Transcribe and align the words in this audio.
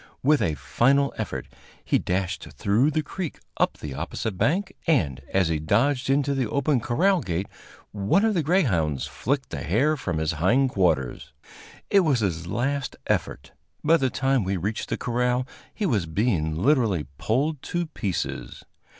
With 0.23 0.41
a 0.41 0.55
final 0.55 1.13
effort 1.15 1.45
he 1.85 1.99
dashed 1.99 2.51
through 2.53 2.89
the 2.89 3.03
creek 3.03 3.37
up 3.57 3.77
the 3.77 3.93
opposite 3.93 4.35
bank, 4.35 4.75
and, 4.87 5.21
as 5.31 5.49
he 5.49 5.59
dodged 5.59 6.09
into 6.09 6.33
the 6.33 6.49
open 6.49 6.79
corral 6.79 7.21
gate, 7.21 7.45
one 7.91 8.25
of 8.25 8.33
the 8.33 8.41
greyhounds 8.41 9.05
flicked 9.05 9.51
the 9.51 9.61
hair 9.61 9.95
from 9.95 10.17
his 10.17 10.31
hind 10.31 10.71
quarters. 10.71 11.33
It 11.91 11.99
was 11.99 12.21
his 12.21 12.47
last 12.47 12.95
effort. 13.05 13.51
By 13.83 13.97
the 13.97 14.09
time 14.09 14.43
we 14.43 14.57
reached 14.57 14.89
the 14.89 14.97
corral, 14.97 15.45
he 15.71 15.85
was 15.85 16.07
being 16.07 16.55
literally 16.55 17.05
pulled 17.19 17.61
to 17.61 17.85
pieces. 17.85 18.63